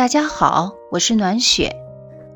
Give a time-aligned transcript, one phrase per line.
[0.00, 1.76] 大家好，我是暖雪，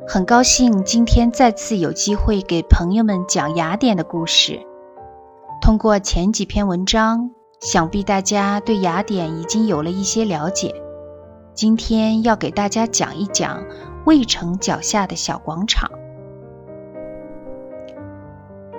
[0.07, 4.61] 很高兴今天再次有机会给朋友们讲雅典的故事。
[5.63, 7.31] 通过前几篇文章，
[7.61, 10.75] 想必大家对雅典已经有了一些了解。
[11.55, 13.65] 今天要给大家讲一讲
[14.05, 15.91] 卫城脚下的小广场。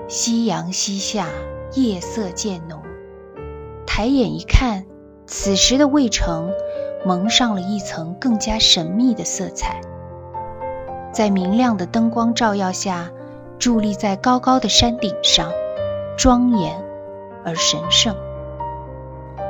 [0.07, 1.27] 夕阳西下，
[1.73, 2.83] 夜色渐浓，
[3.87, 4.85] 抬眼一看，
[5.25, 6.51] 此时的卫城。
[7.05, 9.79] 蒙上了一层更加神秘的色彩，
[11.11, 13.11] 在明亮的灯光照耀下，
[13.59, 15.51] 伫立在高高的山顶上，
[16.17, 16.83] 庄严
[17.43, 18.15] 而神圣。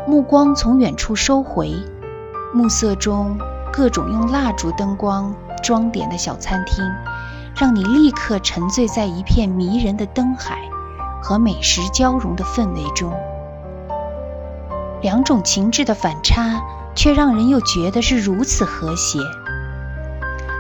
[0.05, 1.73] 目光从远处收回，
[2.54, 3.38] 暮色中
[3.72, 6.84] 各种用蜡烛灯光装点的小餐厅，
[7.55, 10.58] 让你立刻沉醉在一片迷人的灯海
[11.24, 13.13] 和美食交融的氛围中。
[15.02, 16.62] 两种情致的反差。
[16.96, 19.20] 却让人又觉得是如此和谐，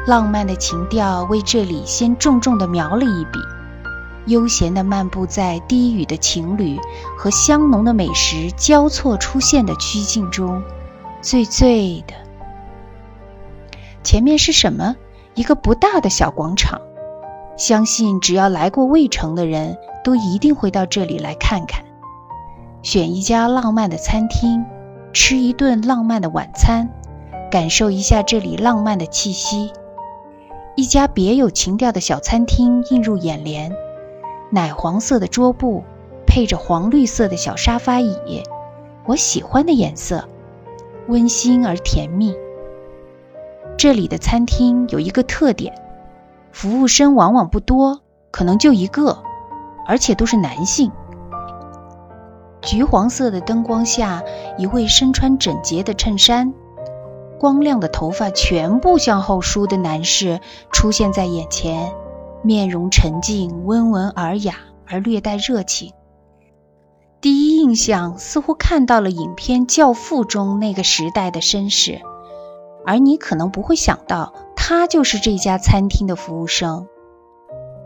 [0.05, 3.39] 浪漫的情调为这里先重重地描了一笔。
[4.27, 6.79] 悠闲地漫步在低语的情侣
[7.15, 10.63] 和香浓的美食交错出现的曲径中，
[11.21, 12.13] 醉醉的。
[14.01, 14.95] 前面是什么？
[15.35, 16.81] 一个不大的小广场。
[17.55, 21.85] 相信只要来过渭城的人都一定会到这里来看看，
[22.81, 24.65] 选一家浪漫的餐厅。
[25.15, 26.89] 吃一顿浪漫的晚餐，
[27.49, 29.71] 感受一下这里浪漫的气息。
[30.75, 33.73] 一家别有情调的小餐厅映入眼帘，
[34.49, 35.85] 奶黄色的桌布
[36.27, 38.43] 配着黄绿色的小沙发椅，
[39.05, 40.27] 我喜欢的颜色，
[41.07, 42.35] 温馨而甜蜜。
[43.77, 45.75] 这里的餐厅有一个特点，
[46.51, 49.19] 服务生往往不多，可能就一个，
[49.87, 50.91] 而且都是男性。
[52.75, 54.21] 橘黄色的灯光下，
[54.57, 56.53] 一位身穿整洁的衬衫、
[57.39, 60.41] 光亮的头发全部向后梳的男士
[60.73, 61.93] 出现在眼前，
[62.43, 65.93] 面容沉静、温文尔雅而略带热情。
[67.21, 72.01] 第一印象似乎看到了影片《教父》中那个时代的绅士，
[72.85, 76.87] 而你可能不会想到，他就是这家餐厅的服务生。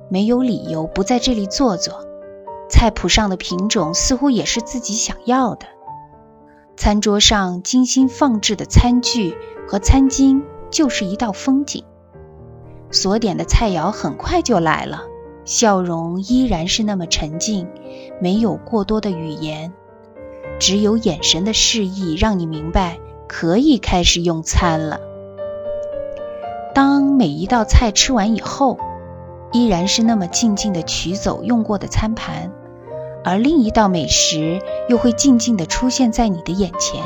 [0.09, 2.08] 没有理由不在这里坐坐。
[2.69, 5.65] 菜谱上的品种似乎也是自己想要的。
[6.77, 9.35] 餐桌上精心放置的餐具
[9.67, 11.83] 和餐巾就是一道风景。
[12.91, 15.03] 所点的菜肴很快就来了，
[15.43, 17.67] 笑容依然是那么沉静，
[18.21, 19.73] 没有过多的语言，
[20.59, 22.97] 只有眼神的示意让你明白
[23.27, 24.99] 可以开始用餐了。
[26.73, 28.79] 当每一道菜吃完以后，
[29.51, 32.53] 依然是那么静静地取走用过的餐盘。
[33.23, 37.03] 而另一道美食又会静静地出现在你的眼前。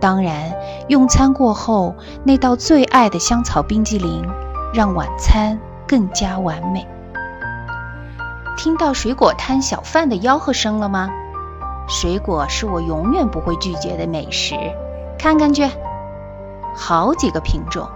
[0.00, 0.54] 当然，
[0.88, 1.94] 用餐过后，
[2.24, 4.24] 那道最爱的香草冰激凌
[4.74, 6.86] 让晚餐更加完美。
[8.56, 11.10] 听到水果摊小贩的吆喝声了吗？
[11.88, 14.54] 水果是我永远不会拒绝的美食，
[15.18, 15.68] 看看去，
[16.74, 17.88] 好几个品种，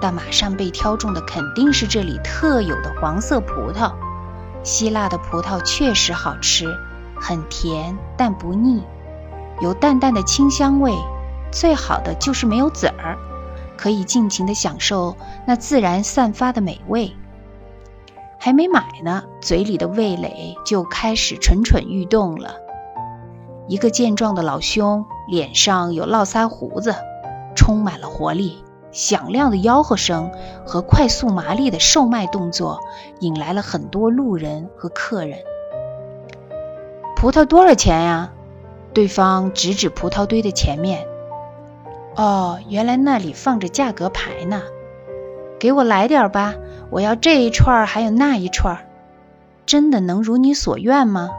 [0.00, 3.92] 但马上被挑中的肯定是这里特有的黄色葡萄。
[4.62, 6.66] 希腊的葡萄确实好吃，
[7.20, 8.82] 很甜但不腻，
[9.60, 10.94] 有淡淡的清香味。
[11.50, 13.18] 最好的就是没有籽儿，
[13.76, 17.14] 可以尽情地享受那自然散发的美味。
[18.38, 22.54] 还没买呢，嘴里的味蕾就开始蠢蠢欲动了。
[23.68, 26.94] 一个健壮的老兄，脸上有络腮胡子，
[27.54, 28.61] 充满了活力。
[28.92, 30.30] 响亮的吆喝声
[30.64, 32.80] 和快速麻利的售卖动作
[33.20, 35.38] 引来了很多路人和客人。
[37.16, 38.32] 葡萄多少钱呀？
[38.94, 41.06] 对方指指葡萄堆的前面。
[42.14, 44.62] 哦，原来那里放着价格牌呢。
[45.58, 46.54] 给我来点吧，
[46.90, 48.86] 我要这一串儿还有那一串儿
[49.64, 51.30] 真的能如你所愿吗？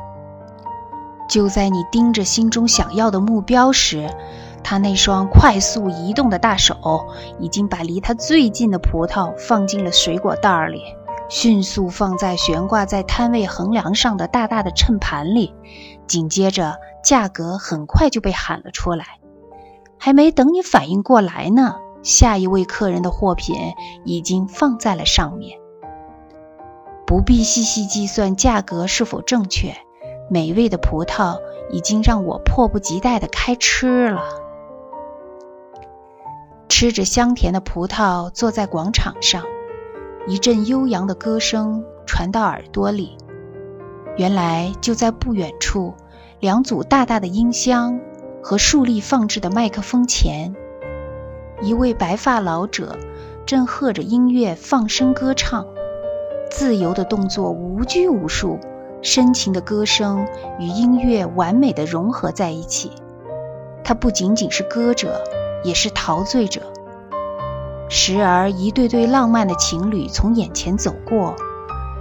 [1.29, 4.09] 就在你盯着心中想要的目标时。
[4.63, 7.07] 他那双快速移动的大手
[7.39, 10.81] 已经把离他最近的葡萄放进了水果袋里，
[11.29, 15.53] 迅速放在悬挂在摊位横梁上的大大的秤盘里。
[16.07, 19.05] 紧接着，价格很快就被喊了出来。
[19.97, 23.55] 还没等你反应过来呢，下一位客人的货品
[24.03, 25.59] 已经放在了上面。
[27.05, 29.75] 不必细细计算价格是否正确，
[30.29, 31.37] 美味的葡萄
[31.69, 34.21] 已经让我迫不及待地开吃了。
[36.83, 39.43] 吃着香甜的葡萄，坐在广场上，
[40.27, 43.17] 一阵悠扬的歌声传到耳朵里。
[44.17, 45.93] 原来就在不远处，
[46.41, 48.01] 两组大大的音箱
[48.41, 50.53] 和竖立放置的麦克风前，
[51.61, 52.97] 一位白发老者
[53.45, 55.65] 正和着音乐放声歌唱，
[56.51, 58.59] 自由的动作无拘无束，
[59.01, 60.27] 深情的歌声
[60.59, 62.91] 与音乐完美的融合在一起。
[63.85, 65.23] 他不仅仅是歌者，
[65.63, 66.72] 也是陶醉者。
[67.95, 71.35] 时而，一对对浪漫的情侣从眼前走过，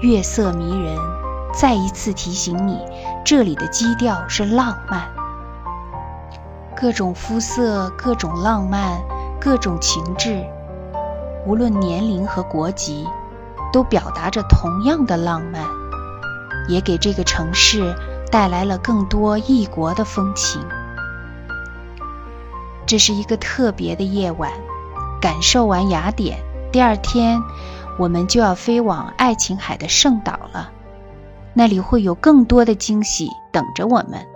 [0.01, 0.97] 月色迷人，
[1.55, 2.81] 再一次提醒你，
[3.27, 5.11] 这里的基调是浪漫。
[6.75, 9.03] 各种肤色，各种浪漫，
[9.39, 10.43] 各种情致，
[11.47, 13.07] 无论年龄和国籍，
[13.71, 15.63] 都表达着同样的浪漫，
[16.71, 17.95] 也给这个城市
[18.31, 20.63] 带来了更多异国的风情。
[22.87, 24.51] 这是一个特别的夜晚。
[25.23, 26.41] 感受完雅典，
[26.73, 27.41] 第二天
[27.97, 30.73] 我们就要飞往爱琴海的圣岛了。
[31.55, 34.27] 那里会有更多的惊喜等着我们。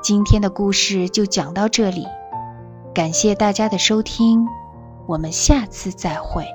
[0.00, 2.06] 今天的故事就讲到这里，
[2.94, 4.46] 感谢大家的收听，
[5.06, 6.46] 我们下次再会。